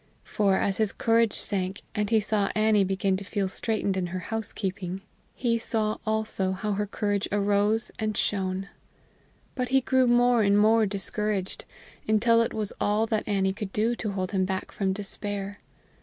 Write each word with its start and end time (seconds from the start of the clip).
For, 0.23 0.57
as 0.57 0.77
his 0.77 0.91
courage 0.91 1.35
sank, 1.39 1.83
and 1.93 2.09
he 2.09 2.19
saw 2.19 2.49
Annie 2.55 2.83
began 2.83 3.17
to 3.17 3.23
feel 3.23 3.47
straitened 3.47 3.95
in 3.95 4.07
her 4.07 4.17
housekeeping, 4.33 5.01
he 5.35 5.59
saw 5.59 5.97
also 6.07 6.53
how 6.53 6.71
her 6.71 6.87
courage 6.87 7.27
arose 7.31 7.91
and 7.99 8.17
shone. 8.17 8.69
But 9.53 9.69
he 9.69 9.79
grew 9.81 10.07
more 10.07 10.41
and 10.41 10.57
more 10.57 10.87
discouraged, 10.87 11.65
until 12.07 12.41
it 12.41 12.51
was 12.51 12.73
all 12.81 13.05
that 13.05 13.27
Annie 13.27 13.53
could 13.53 13.71
do 13.71 13.95
to 13.97 14.13
hold 14.13 14.31
him 14.31 14.43
back 14.43 14.71
from 14.71 14.91
despair. 14.91 15.59